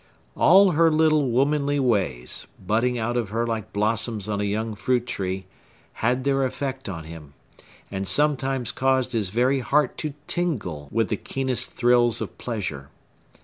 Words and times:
All 0.35 0.71
her 0.71 0.89
little 0.91 1.29
womanly 1.29 1.79
ways, 1.79 2.47
budding 2.59 2.97
out 2.97 3.15
of 3.15 3.29
her 3.29 3.45
like 3.45 3.71
blossoms 3.71 4.27
on 4.27 4.41
a 4.41 4.45
young 4.45 4.73
fruit 4.73 5.05
tree, 5.05 5.45
had 6.01 6.23
their 6.23 6.43
effect 6.43 6.89
on 6.89 7.03
him, 7.03 7.35
and 7.91 8.07
sometimes 8.07 8.71
caused 8.71 9.11
his 9.11 9.29
very 9.29 9.59
heart 9.59 9.99
to 9.99 10.15
tingle 10.25 10.89
with 10.91 11.09
the 11.09 11.17
keenest 11.17 11.71
thrills 11.71 12.19
of 12.19 12.35
pleasure. 12.39 12.89